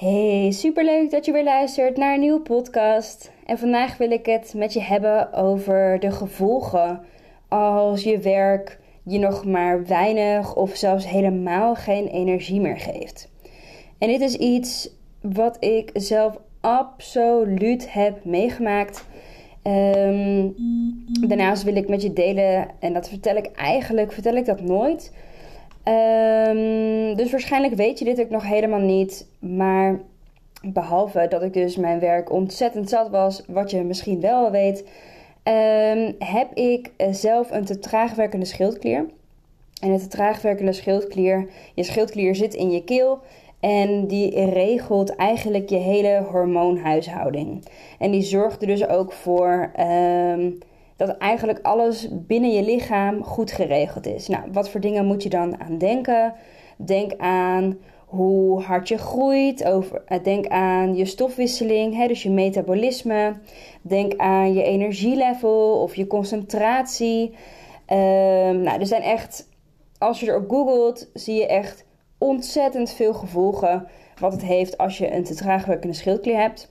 [0.00, 3.30] Hey, superleuk dat je weer luistert naar een nieuwe podcast.
[3.46, 7.00] En vandaag wil ik het met je hebben over de gevolgen
[7.48, 13.30] als je werk je nog maar weinig of zelfs helemaal geen energie meer geeft.
[13.98, 14.90] En dit is iets
[15.20, 19.06] wat ik zelf absoluut heb meegemaakt.
[19.62, 20.48] Ehm,
[21.28, 25.12] daarnaast wil ik met je delen, en dat vertel ik eigenlijk, vertel ik dat nooit.
[25.90, 29.26] Um, dus waarschijnlijk weet je dit ook nog helemaal niet.
[29.38, 30.00] Maar
[30.62, 34.84] behalve dat ik dus mijn werk ontzettend zat was, wat je misschien wel weet,
[35.44, 39.06] um, heb ik zelf een te traag werkende schildklier.
[39.80, 43.18] En een te traag werkende schildklier, je schildklier zit in je keel
[43.60, 47.64] en die regelt eigenlijk je hele hormoonhuishouding.
[47.98, 50.58] En die zorgt er dus ook voor um,
[51.06, 54.28] dat eigenlijk alles binnen je lichaam goed geregeld is.
[54.28, 56.34] Nou, wat voor dingen moet je dan aan denken?
[56.76, 62.30] Denk aan hoe hard je groeit, over, eh, denk aan je stofwisseling, hè, dus je
[62.30, 63.34] metabolisme.
[63.82, 67.34] Denk aan je energielevel of je concentratie.
[67.86, 69.48] Um, nou, er zijn echt,
[69.98, 71.84] als je erop googelt, zie je echt
[72.18, 73.86] ontzettend veel gevolgen
[74.18, 76.70] wat het heeft als je een te traag werkende schildklier hebt.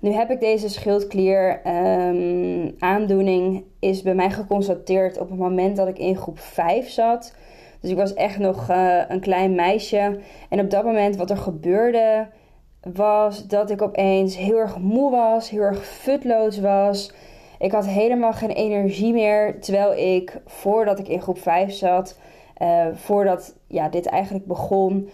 [0.00, 5.88] Nu heb ik deze schildklier um, aandoening is bij mij geconstateerd op het moment dat
[5.88, 7.34] ik in groep 5 zat.
[7.80, 10.18] Dus ik was echt nog uh, een klein meisje.
[10.48, 12.28] En op dat moment wat er gebeurde
[12.94, 17.12] was dat ik opeens heel erg moe was, heel erg futloos was.
[17.58, 19.60] Ik had helemaal geen energie meer.
[19.60, 22.18] Terwijl ik voordat ik in groep 5 zat,
[22.62, 25.08] uh, voordat ja, dit eigenlijk begon,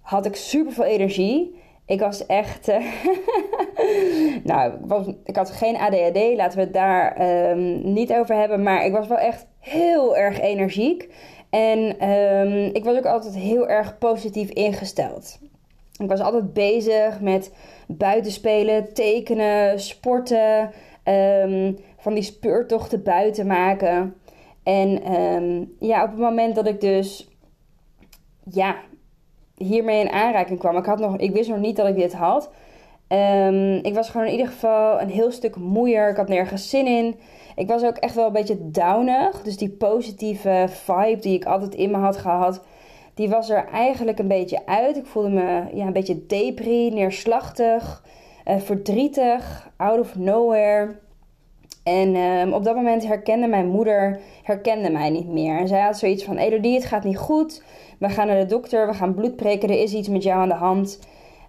[0.00, 1.60] had ik super veel energie.
[1.86, 2.68] Ik was echt.
[2.68, 2.76] Uh,
[4.44, 7.20] nou, ik, was, ik, had geen ADHD, laten we het daar
[7.50, 8.62] um, niet over hebben.
[8.62, 11.14] Maar ik was wel echt heel erg energiek.
[11.50, 15.38] En um, ik was ook altijd heel erg positief ingesteld.
[15.98, 17.54] Ik was altijd bezig met
[17.86, 20.70] buitenspelen, tekenen, sporten,
[21.04, 24.14] um, van die speurtochten buiten maken.
[24.62, 25.00] En
[25.78, 27.28] ja, op het moment dat ik dus
[28.50, 28.76] ja,
[29.56, 30.76] hiermee in aanraking kwam.
[30.76, 32.50] Ik, had nog, ik wist nog niet dat ik dit had.
[33.12, 36.10] Um, ik was gewoon in ieder geval een heel stuk moeier.
[36.10, 37.16] Ik had nergens zin in.
[37.56, 39.42] Ik was ook echt wel een beetje downig.
[39.42, 42.62] Dus die positieve vibe die ik altijd in me had gehad,
[43.14, 44.96] die was er eigenlijk een beetje uit.
[44.96, 48.04] Ik voelde me ja, een beetje depri, neerslachtig,
[48.48, 51.00] uh, verdrietig, out of nowhere.
[51.84, 55.58] En um, op dat moment herkende mijn moeder herkende mij niet meer.
[55.58, 57.62] En zij had zoiets van: Elodie, het gaat niet goed.
[57.98, 60.48] We gaan naar de dokter, we gaan bloed prikken, er is iets met jou aan
[60.48, 60.98] de hand.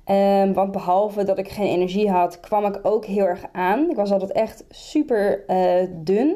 [0.10, 3.90] Um, want behalve dat ik geen energie had, kwam ik ook heel erg aan.
[3.90, 6.36] Ik was altijd echt super uh, dun.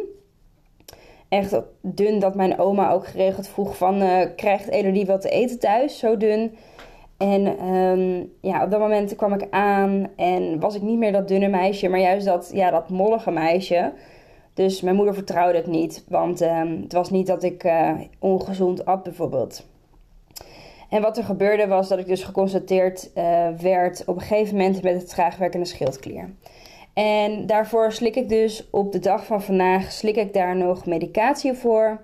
[1.29, 4.01] Echt dun dat mijn oma ook geregeld vroeg van...
[4.01, 5.99] Uh, krijgt Elodie wat te eten thuis?
[5.99, 6.55] Zo dun.
[7.17, 11.27] En um, ja, op dat moment kwam ik aan en was ik niet meer dat
[11.27, 11.87] dunne meisje...
[11.87, 13.93] maar juist dat, ja, dat mollige meisje...
[14.53, 18.85] Dus mijn moeder vertrouwde het niet, want um, het was niet dat ik uh, ongezond
[18.85, 19.65] at bijvoorbeeld.
[20.89, 24.83] En wat er gebeurde was dat ik dus geconstateerd uh, werd op een gegeven moment
[24.83, 26.29] met het traagwerkende schildklier.
[26.93, 31.53] En daarvoor slik ik dus op de dag van vandaag slik ik daar nog medicatie
[31.53, 32.01] voor.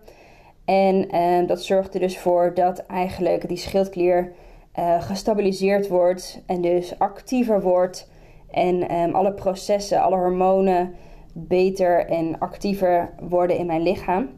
[0.66, 4.32] En uh, dat zorgt er dus voor dat eigenlijk die schildklier
[4.80, 8.10] uh, gestabiliseerd wordt en dus actiever wordt.
[8.52, 10.94] En um, alle processen, alle hormonen
[11.34, 14.30] beter en actiever worden in mijn lichaam.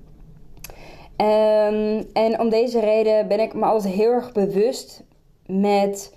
[1.17, 5.03] Um, en om deze reden ben ik me altijd heel erg bewust
[5.45, 6.13] met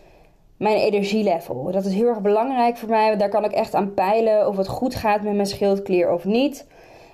[0.56, 1.72] mijn energielevel.
[1.72, 3.16] Dat is heel erg belangrijk voor mij.
[3.16, 6.66] Daar kan ik echt aan peilen of het goed gaat met mijn schildklier of niet.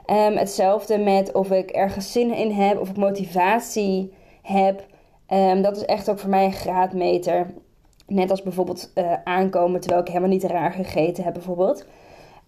[0.07, 4.87] Um, hetzelfde met of ik ergens zin in heb, of ik motivatie heb.
[5.33, 7.47] Um, dat is echt ook voor mij een graadmeter.
[8.07, 11.87] Net als bijvoorbeeld uh, aankomen terwijl ik helemaal niet raar gegeten heb, bijvoorbeeld.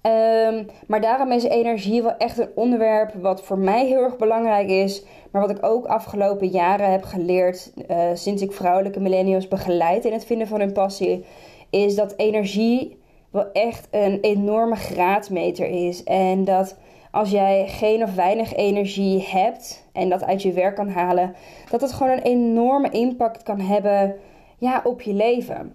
[0.07, 4.69] Um, maar daarom is energie wel echt een onderwerp wat voor mij heel erg belangrijk
[4.69, 5.05] is.
[5.31, 10.13] Maar wat ik ook afgelopen jaren heb geleerd uh, sinds ik vrouwelijke millennials begeleid in
[10.13, 11.25] het vinden van hun passie.
[11.71, 12.99] Is dat energie
[13.31, 16.05] wel echt een enorme graadmeter is.
[16.05, 16.77] En dat
[17.11, 21.35] als jij geen of weinig energie hebt en dat uit je werk kan halen,
[21.71, 24.17] dat het gewoon een enorme impact kan hebben
[24.59, 25.75] ja, op je leven.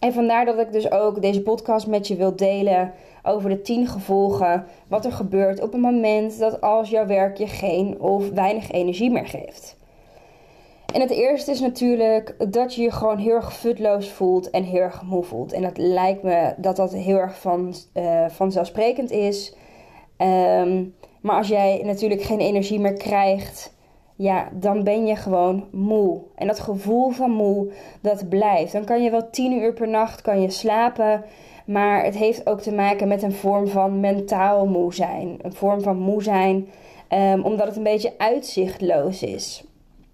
[0.00, 2.92] En vandaar dat ik dus ook deze podcast met je wil delen
[3.24, 4.66] over de 10 gevolgen.
[4.88, 9.10] Wat er gebeurt op het moment dat als jouw werk je geen of weinig energie
[9.10, 9.76] meer geeft.
[10.94, 14.80] En het eerste is natuurlijk dat je je gewoon heel erg futloos voelt en heel
[14.80, 15.52] erg moe voelt.
[15.52, 19.54] En dat lijkt me dat dat heel erg van, uh, vanzelfsprekend is.
[20.16, 20.84] Ehm,
[21.20, 23.74] maar als jij natuurlijk geen energie meer krijgt,
[24.16, 26.20] ja, dan ben je gewoon moe.
[26.34, 28.72] En dat gevoel van moe, dat blijft.
[28.72, 31.24] Dan kan je wel tien uur per nacht kan je slapen.
[31.64, 35.38] Maar het heeft ook te maken met een vorm van mentaal moe zijn.
[35.42, 36.68] Een vorm van moe zijn
[37.08, 39.64] um, omdat het een beetje uitzichtloos is.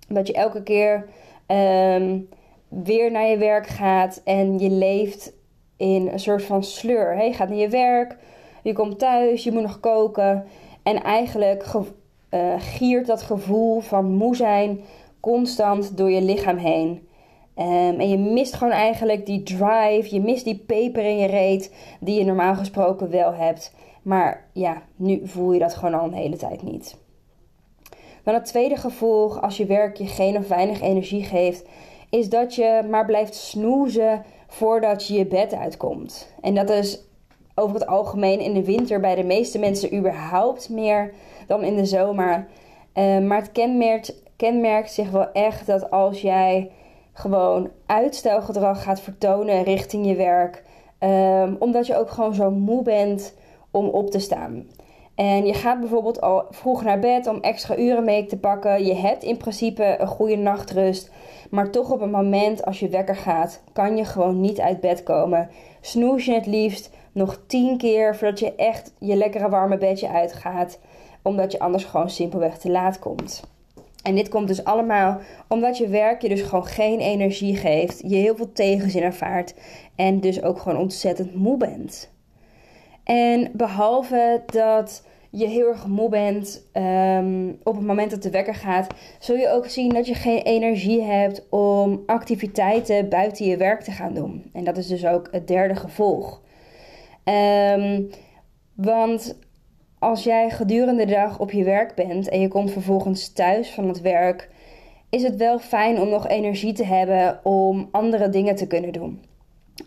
[0.08, 1.08] Dat je elke keer
[1.46, 2.28] um,
[2.68, 5.32] weer naar je werk gaat en je leeft
[5.76, 7.14] in een soort van sleur.
[7.14, 8.16] Hey, je gaat naar je werk,
[8.62, 10.44] je komt thuis, je moet nog koken.
[10.82, 11.64] En eigenlijk
[12.30, 14.80] uh, giert dat gevoel van moe zijn
[15.20, 17.08] constant door je lichaam heen.
[17.60, 21.74] Um, en je mist gewoon eigenlijk die drive, je mist die peper in je reet
[22.00, 23.74] die je normaal gesproken wel hebt.
[24.02, 26.96] Maar ja, nu voel je dat gewoon al een hele tijd niet.
[28.24, 31.64] Dan het tweede gevolg als je werk je geen of weinig energie geeft,
[32.10, 36.34] is dat je maar blijft snoezen voordat je je bed uitkomt.
[36.40, 37.00] En dat is
[37.54, 41.14] over het algemeen in de winter bij de meeste mensen überhaupt meer
[41.46, 42.46] dan in de zomer.
[42.94, 46.70] Uh, maar het kenmerkt, kenmerkt zich wel echt dat als jij
[47.20, 50.62] gewoon uitstelgedrag gaat vertonen richting je werk,
[51.00, 53.34] um, omdat je ook gewoon zo moe bent
[53.70, 54.66] om op te staan.
[55.14, 58.84] En je gaat bijvoorbeeld al vroeg naar bed om extra uren mee te pakken.
[58.84, 61.10] Je hebt in principe een goede nachtrust.
[61.50, 65.02] Maar toch op een moment als je wekker gaat, kan je gewoon niet uit bed
[65.02, 65.48] komen.
[65.80, 70.78] Snoes je het liefst nog tien keer voordat je echt je lekkere warme bedje uitgaat.
[71.22, 73.42] Omdat je anders gewoon simpelweg te laat komt.
[74.02, 78.00] En dit komt dus allemaal omdat je werk je dus gewoon geen energie geeft.
[78.06, 79.54] Je heel veel tegenzin ervaart.
[79.94, 82.10] En dus ook gewoon ontzettend moe bent.
[83.04, 88.54] En behalve dat je heel erg moe bent um, op het moment dat de wekker
[88.54, 88.86] gaat,
[89.18, 93.90] zul je ook zien dat je geen energie hebt om activiteiten buiten je werk te
[93.90, 94.50] gaan doen.
[94.52, 96.42] En dat is dus ook het derde gevolg.
[97.24, 98.10] Um,
[98.74, 99.38] want
[100.00, 103.88] als jij gedurende de dag op je werk bent en je komt vervolgens thuis van
[103.88, 104.48] het werk,
[105.10, 109.24] is het wel fijn om nog energie te hebben om andere dingen te kunnen doen.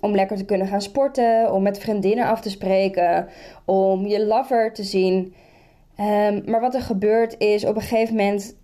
[0.02, 3.28] Om lekker te kunnen gaan sporten, om met vriendinnen af te spreken,
[3.66, 5.34] om je lover te zien.
[6.00, 8.56] Um, maar wat er gebeurt is op een gegeven moment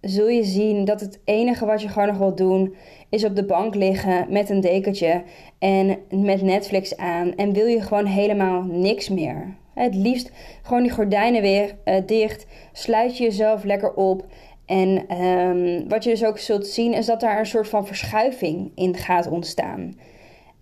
[0.00, 2.74] zul je zien dat het enige wat je gewoon nog wilt doen
[3.08, 5.22] is op de bank liggen met een dekentje
[5.58, 7.34] en met Netflix aan.
[7.34, 9.60] En wil je gewoon helemaal niks meer.
[9.74, 10.30] Het liefst
[10.62, 12.46] gewoon die gordijnen weer uh, dicht.
[12.72, 14.24] Sluit je jezelf lekker op.
[14.66, 18.72] En um, wat je dus ook zult zien is dat daar een soort van verschuiving
[18.74, 19.98] in gaat ontstaan.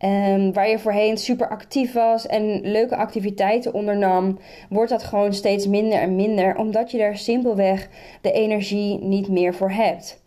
[0.04, 5.66] Um, waar je voorheen super actief was en leuke activiteiten ondernam, wordt dat gewoon steeds
[5.66, 7.88] minder en minder, omdat je er simpelweg
[8.20, 10.22] de energie niet meer voor hebt.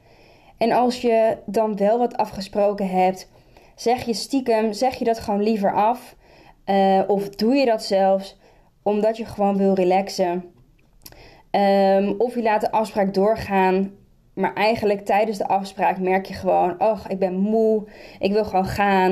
[0.57, 3.29] En als je dan wel wat afgesproken hebt,
[3.75, 6.15] zeg je stiekem, zeg je dat gewoon liever af.
[6.65, 8.37] Uh, of doe je dat zelfs
[8.83, 10.45] omdat je gewoon wil relaxen.
[11.51, 13.91] Um, of je laat de afspraak doorgaan,
[14.33, 17.83] maar eigenlijk tijdens de afspraak merk je gewoon: oh, ik ben moe,
[18.19, 19.11] ik wil gewoon gaan.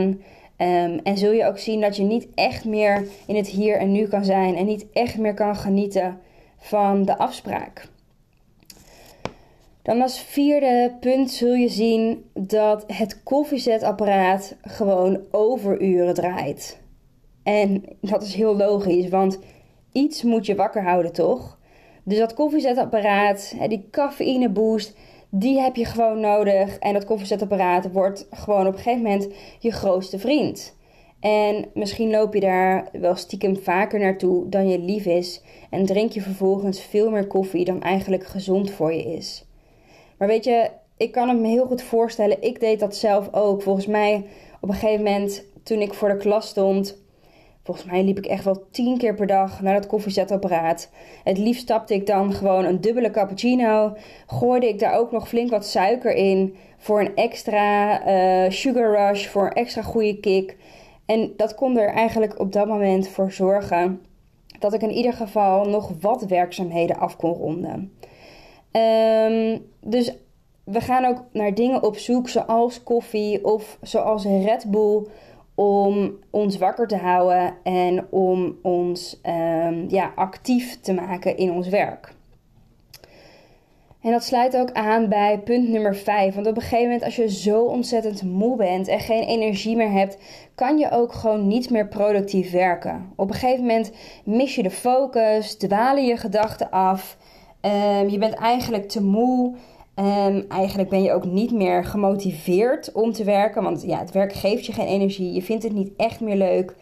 [0.58, 3.92] Um, en zul je ook zien dat je niet echt meer in het hier en
[3.92, 6.20] nu kan zijn en niet echt meer kan genieten
[6.58, 7.90] van de afspraak.
[9.82, 16.80] Dan als vierde punt zul je zien dat het koffiezetapparaat gewoon overuren draait.
[17.44, 19.40] En dat is heel logisch, want
[19.92, 21.60] iets moet je wakker houden, toch?
[22.04, 24.96] Dus dat koffiezetapparaat, die cafeïneboost,
[25.30, 26.78] die heb je gewoon nodig.
[26.78, 29.28] En dat koffiezetapparaat wordt gewoon op een gegeven moment
[29.60, 30.76] je grootste vriend.
[31.20, 35.42] En misschien loop je daar wel stiekem vaker naartoe dan je lief is.
[35.70, 39.46] En drink je vervolgens veel meer koffie dan eigenlijk gezond voor je is.
[40.18, 42.42] Maar weet je, ik kan het me heel goed voorstellen.
[42.42, 43.62] Ik deed dat zelf ook.
[43.62, 44.26] Volgens mij
[44.62, 47.01] op een gegeven moment toen ik voor de klas stond
[47.72, 50.90] Volgens mij liep ik echt wel tien keer per dag naar dat koffiezetapparaat.
[51.24, 53.98] Het liefst stapte ik dan gewoon een dubbele cappuccino.
[54.28, 56.56] Gooide ik daar ook nog flink wat suiker in.
[56.78, 60.58] Voor een extra uh, sugar rush, voor een extra goede kick.
[61.06, 64.02] En dat kon er eigenlijk op dat moment voor zorgen
[64.60, 67.94] dat ik in ieder geval nog wat werkzaamheden af kon ronden.
[68.72, 70.14] Um, dus
[70.64, 75.08] we gaan ook naar dingen op zoek zoals koffie of zoals Red Bull
[75.62, 81.68] om ons wakker te houden en om ons ehm, ja, actief te maken in ons
[81.68, 82.14] werk.
[84.02, 86.36] En dat sluit ook aan bij punt nummer 5.
[86.36, 89.92] Want op een gegeven moment, als je zo ontzettend moe bent en geen energie meer
[89.92, 90.18] hebt,
[90.56, 93.12] kan je ook gewoon niet meer productief werken.
[93.16, 93.92] Op een gegeven moment
[94.24, 97.18] mis je de focus, dwalen je gedachten af.
[97.62, 99.56] Um, je bent eigenlijk te moe.
[99.96, 103.64] Um, eigenlijk ben je ook niet meer gemotiveerd om te werken.
[103.64, 105.34] Want ja, het werk geeft je geen energie.
[105.34, 106.76] Je vindt het niet echt meer leuk.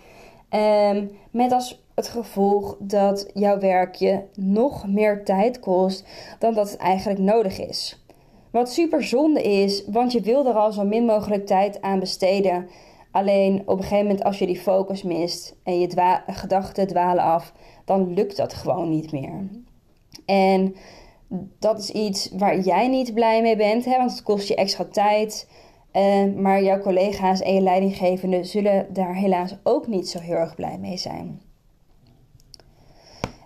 [0.91, 6.07] Um, met als het gevolg dat jouw werk je nog meer tijd kost
[6.39, 8.03] dan dat het eigenlijk nodig is.
[8.51, 12.67] Wat super zonde is, want je wil er al zo min mogelijk tijd aan besteden.
[13.11, 17.53] Alleen op een gegeven moment, als je die focus mist en je gedachten dwalen af,
[17.85, 19.47] dan lukt dat gewoon niet meer.
[20.25, 20.75] En
[21.59, 24.85] dat is iets waar jij niet blij mee bent, hè, want het kost je extra
[24.85, 25.49] tijd.
[25.93, 30.55] Uh, maar jouw collega's en je leidinggevende zullen daar helaas ook niet zo heel erg
[30.55, 31.41] blij mee zijn.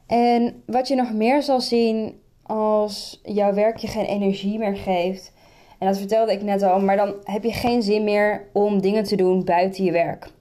[0.07, 5.33] En wat je nog meer zal zien als jouw werk je geen energie meer geeft.
[5.79, 9.03] En dat vertelde ik net al, maar dan heb je geen zin meer om dingen
[9.03, 10.31] te doen buiten je werk.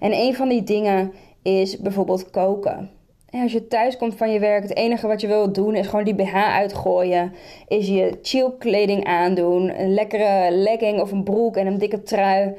[0.00, 1.12] En een van die dingen
[1.42, 2.90] is bijvoorbeeld koken.
[3.30, 5.86] En als je thuis komt van je werk, het enige wat je wil doen is
[5.86, 7.32] gewoon die BH uitgooien.
[7.66, 9.80] Is je chill kleding aandoen.
[9.80, 12.54] Een lekkere legging of een broek en een dikke trui.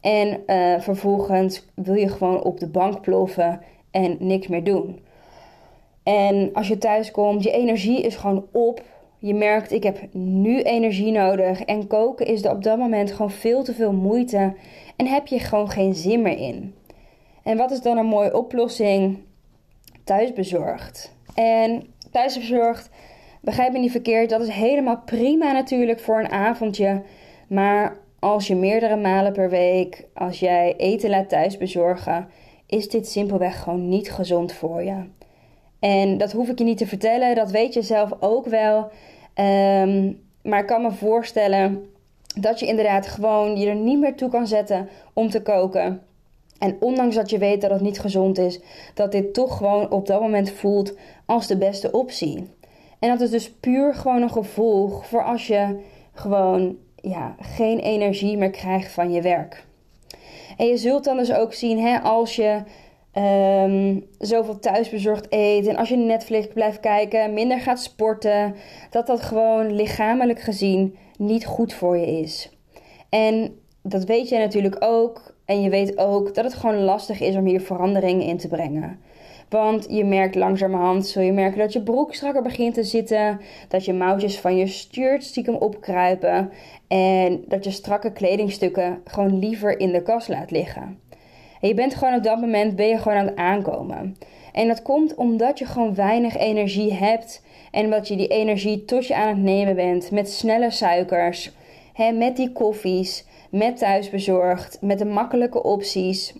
[0.00, 3.60] En uh, vervolgens wil je gewoon op de bank ploffen
[3.90, 5.00] en niks meer doen.
[6.02, 8.82] En als je thuis komt, je energie is gewoon op.
[9.18, 11.62] Je merkt, ik heb nu energie nodig.
[11.62, 14.54] En koken is er op dat moment gewoon veel te veel moeite.
[14.96, 16.74] En heb je gewoon geen zin meer in.
[17.42, 19.18] En wat is dan een mooie oplossing?
[20.04, 21.14] Thuisbezorgd.
[21.34, 22.90] En thuisbezorgd,
[23.40, 27.02] begrijp me niet verkeerd, dat is helemaal prima natuurlijk voor een avondje.
[27.48, 32.28] Maar als je meerdere malen per week, als jij eten laat thuisbezorgen,
[32.66, 35.04] is dit simpelweg gewoon niet gezond voor je.
[35.78, 38.90] En dat hoef ik je niet te vertellen, dat weet je zelf ook wel.
[39.34, 41.90] Um, maar ik kan me voorstellen
[42.40, 46.02] dat je inderdaad gewoon je er niet meer toe kan zetten om te koken.
[46.62, 48.60] En ondanks dat je weet dat het niet gezond is,
[48.94, 50.94] dat dit toch gewoon op dat moment voelt
[51.26, 52.46] als de beste optie.
[52.98, 55.80] En dat is dus puur gewoon een gevolg voor als je
[56.12, 59.64] gewoon ja, geen energie meer krijgt van je werk.
[60.56, 62.62] En je zult dan dus ook zien, hè, als je
[63.64, 68.54] um, zoveel thuisbezorgd eet en als je Netflix blijft kijken, minder gaat sporten,
[68.90, 72.50] dat dat gewoon lichamelijk gezien niet goed voor je is.
[73.08, 75.34] En dat weet je natuurlijk ook.
[75.52, 79.00] En je weet ook dat het gewoon lastig is om hier verandering in te brengen.
[79.48, 83.40] Want je merkt langzamerhand, zul je merken dat je broek strakker begint te zitten.
[83.68, 86.50] Dat je mouwtjes van je shirt stiekem opkruipen.
[86.88, 90.98] En dat je strakke kledingstukken gewoon liever in de kast laat liggen.
[91.60, 94.16] En je bent gewoon op dat moment ben je gewoon aan het aankomen.
[94.52, 97.42] En dat komt omdat je gewoon weinig energie hebt.
[97.70, 101.52] En dat je die energie tot je aan het nemen bent met snelle suikers.
[101.96, 106.34] Met die koffies, met thuisbezorgd, met de makkelijke opties.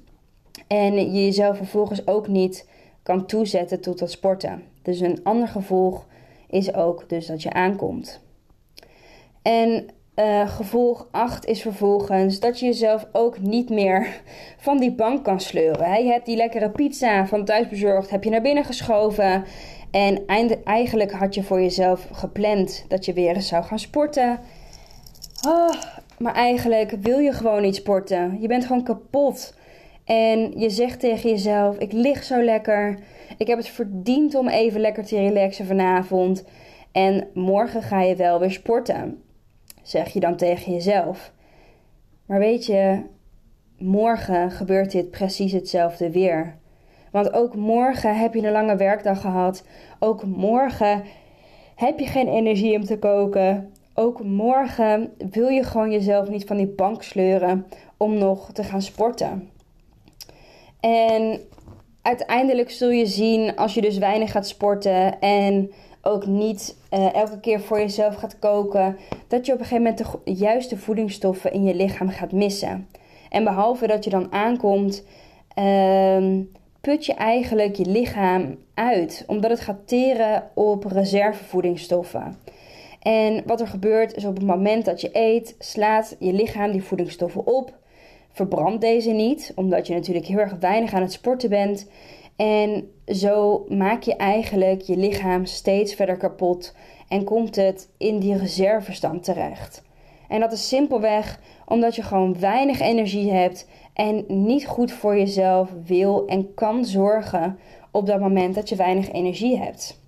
[0.67, 2.69] En je jezelf vervolgens ook niet
[3.03, 4.63] kan toezetten tot dat sporten.
[4.83, 6.07] Dus een ander gevolg
[6.49, 8.21] is ook dus dat je aankomt.
[9.43, 14.21] En uh, gevolg 8 is vervolgens dat je jezelf ook niet meer
[14.67, 16.05] van die bank kan sleuren.
[16.05, 19.45] Je hebt die lekkere pizza van thuisbezorgd, heb je naar binnen geschoven.
[19.91, 20.27] En
[20.65, 24.41] eigenlijk had je voor jezelf gepland dat je weer eens zou gaan sporten.
[25.47, 25.75] Oh,
[26.19, 28.41] maar eigenlijk wil je gewoon niet sporten.
[28.41, 29.55] Je bent gewoon kapot.
[30.05, 32.99] En je zegt tegen jezelf: Ik lig zo lekker.
[33.39, 36.45] Ik heb het verdiend om even lekker te relaxen vanavond.
[36.93, 39.23] En morgen ga je wel weer sporten
[39.83, 41.33] zeg je dan tegen jezelf.
[42.27, 43.03] Maar weet je,
[43.79, 46.57] morgen gebeurt dit precies hetzelfde weer.
[47.11, 49.65] Want ook morgen heb je een lange werkdag gehad.
[49.99, 51.05] Ook morgen
[51.75, 53.73] heb je geen energie om te koken.
[54.03, 57.67] Ook morgen wil je gewoon jezelf niet van die bank sleuren
[57.97, 59.51] om nog te gaan sporten.
[60.81, 61.41] En
[62.03, 67.41] uiteindelijk zul je zien als je dus weinig gaat sporten en ook niet uh, elke
[67.41, 68.97] keer voor jezelf gaat koken,
[69.29, 72.89] dat je op een gegeven moment de juiste voedingsstoffen in je lichaam gaat missen.
[73.31, 75.05] En behalve dat je dan aankomt,
[75.59, 76.39] uh,
[76.81, 82.37] put je eigenlijk je lichaam uit, omdat het gaat teren op reservevoedingsstoffen.
[83.03, 86.83] En wat er gebeurt is op het moment dat je eet, slaat je lichaam die
[86.83, 87.79] voedingsstoffen op,
[88.33, 91.89] verbrandt deze niet, omdat je natuurlijk heel erg weinig aan het sporten bent.
[92.37, 96.75] En zo maak je eigenlijk je lichaam steeds verder kapot
[97.09, 99.83] en komt het in die reservestand terecht.
[100.29, 105.71] En dat is simpelweg omdat je gewoon weinig energie hebt en niet goed voor jezelf
[105.85, 107.59] wil en kan zorgen
[107.91, 110.02] op dat moment dat je weinig energie hebt.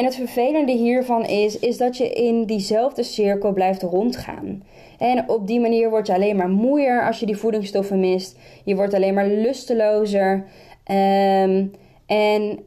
[0.00, 4.62] En het vervelende hiervan is, is dat je in diezelfde cirkel blijft rondgaan.
[4.98, 8.38] En op die manier word je alleen maar moeier als je die voedingsstoffen mist.
[8.64, 10.46] Je wordt alleen maar lustelozer.
[10.84, 11.66] Ehm,
[12.06, 12.58] en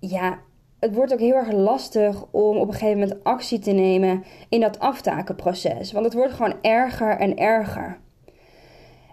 [0.00, 0.38] ja,
[0.80, 4.60] het wordt ook heel erg lastig om op een gegeven moment actie te nemen in
[4.60, 5.92] dat aftakenproces.
[5.92, 7.98] Want het wordt gewoon erger en erger.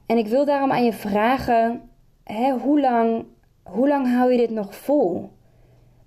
[0.05, 1.89] En ik wil daarom aan je vragen:
[2.23, 3.25] hè, hoe, lang,
[3.63, 5.29] hoe lang hou je dit nog vol?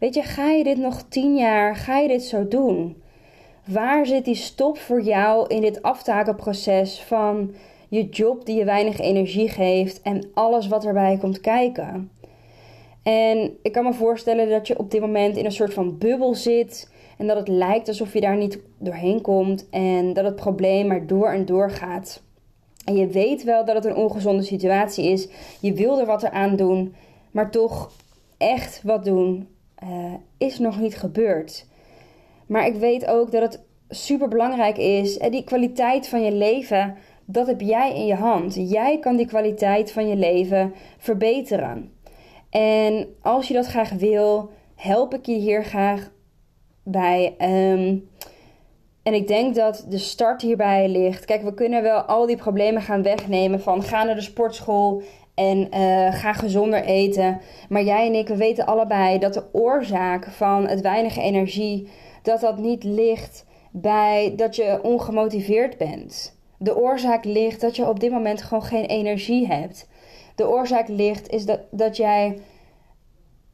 [0.01, 3.03] Weet je, ga je dit nog tien jaar, ga je dit zo doen?
[3.65, 7.55] Waar zit die stop voor jou in dit aftakenproces van
[7.89, 12.11] je job die je weinig energie geeft en alles wat erbij komt kijken?
[13.03, 16.35] En ik kan me voorstellen dat je op dit moment in een soort van bubbel
[16.35, 20.87] zit en dat het lijkt alsof je daar niet doorheen komt en dat het probleem
[20.87, 22.23] maar door en door gaat.
[22.85, 25.29] En je weet wel dat het een ongezonde situatie is.
[25.61, 26.95] Je wil er wat aan doen,
[27.31, 27.91] maar toch
[28.37, 29.49] echt wat doen
[29.85, 31.67] uh, is nog niet gebeurd.
[32.47, 35.19] Maar ik weet ook dat het super belangrijk is.
[35.19, 38.55] En die kwaliteit van je leven, dat heb jij in je hand.
[38.71, 41.93] Jij kan die kwaliteit van je leven verbeteren.
[42.51, 46.11] En als je dat graag wil, help ik je hier graag
[46.83, 47.35] bij.
[47.39, 47.97] Ehm,
[49.03, 51.25] en ik denk dat de start hierbij ligt.
[51.25, 55.03] Kijk, we kunnen wel al die problemen gaan wegnemen van ga naar de sportschool
[55.35, 57.41] en uh, ga gezonder eten.
[57.69, 61.89] Maar jij en ik, we weten allebei dat de oorzaak van het weinige energie,
[62.23, 66.39] dat dat niet ligt bij dat je ongemotiveerd bent.
[66.59, 69.89] De oorzaak ligt dat je op dit moment gewoon geen energie hebt.
[70.35, 72.39] De oorzaak ligt is dat, dat jij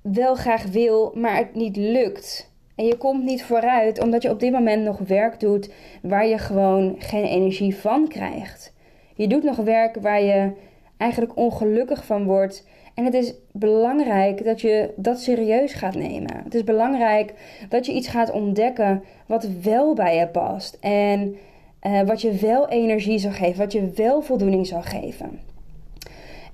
[0.00, 2.54] wel graag wil, maar het niet lukt.
[2.76, 5.70] En je komt niet vooruit omdat je op dit moment nog werk doet
[6.02, 8.74] waar je gewoon geen energie van krijgt.
[9.14, 10.52] Je doet nog werk waar je
[10.96, 12.66] eigenlijk ongelukkig van wordt.
[12.94, 16.40] En het is belangrijk dat je dat serieus gaat nemen.
[16.44, 17.34] Het is belangrijk
[17.68, 20.78] dat je iets gaat ontdekken wat wel bij je past.
[20.80, 21.36] En
[21.82, 25.40] uh, wat je wel energie zal geven, wat je wel voldoening zal geven.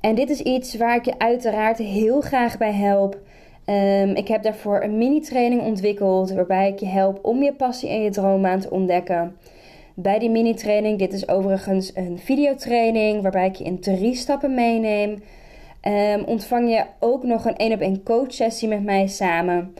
[0.00, 3.18] En dit is iets waar ik je uiteraard heel graag bij help.
[3.66, 8.02] Um, ik heb daarvoor een mini-training ontwikkeld waarbij ik je help om je passie en
[8.02, 9.36] je droombaan te ontdekken
[9.94, 10.98] bij die mini-training.
[10.98, 15.22] Dit is overigens een videotraining waarbij ik je in drie stappen meeneem.
[15.88, 19.74] Um, ontvang je ook nog een 1 op 1 coach sessie met mij samen.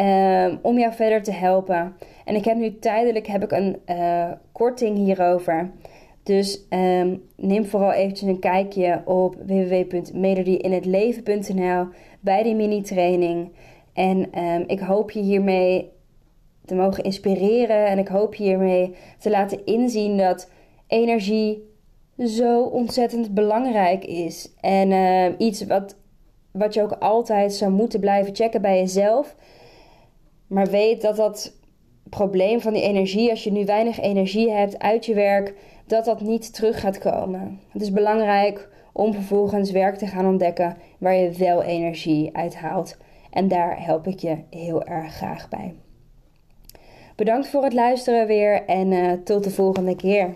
[0.00, 1.96] Um, om jou verder te helpen.
[2.24, 5.70] En ik heb nu tijdelijk heb ik een uh, korting hierover.
[6.22, 11.86] Dus um, neem vooral eventjes een kijkje op www.melodieinhetleven.nl
[12.20, 13.52] bij die mini-training.
[13.92, 14.28] En
[14.66, 15.94] ik hoop je hiermee
[16.66, 17.86] te mogen inspireren.
[17.86, 20.50] En ik hoop hiermee te laten inzien dat
[20.86, 21.74] energie
[22.18, 24.52] zo ontzettend belangrijk is.
[24.60, 25.96] En uh, iets wat,
[26.50, 29.36] wat je ook altijd zou moeten blijven checken bij jezelf.
[30.46, 31.52] Maar weet dat dat
[32.08, 35.54] probleem van die energie, als je nu weinig energie hebt uit je werk,
[35.86, 37.60] dat dat niet terug gaat komen.
[37.70, 42.96] Het is belangrijk om vervolgens werk te gaan ontdekken waar je wel energie uit haalt.
[43.30, 45.74] En daar help ik je heel erg graag bij.
[47.16, 50.34] Bedankt voor het luisteren weer en uh, tot de volgende keer.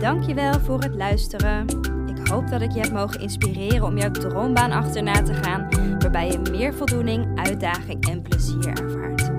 [0.00, 1.66] Dankjewel voor het luisteren.
[2.06, 6.30] Ik hoop dat ik je heb mogen inspireren om jouw droombaan achterna te gaan, waarbij
[6.30, 9.30] je meer voldoening, uitdaging en plezier ervaart.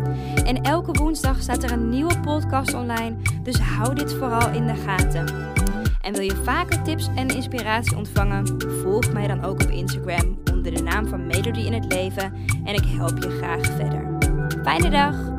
[0.46, 4.76] En elke woensdag staat er een nieuwe podcast online, dus hou dit vooral in de
[4.76, 5.26] gaten.
[6.02, 8.62] En wil je vaker tips en inspiratie ontvangen?
[8.82, 10.38] Volg mij dan ook op Instagram
[10.72, 14.18] de naam van Melody in het Leven en ik help je graag verder.
[14.64, 15.33] Fijne dag!